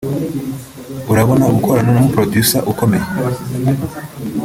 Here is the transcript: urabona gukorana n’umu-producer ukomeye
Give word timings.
urabona 1.11 1.43
gukorana 1.55 1.89
n’umu-producer 1.93 2.61
ukomeye 2.71 3.07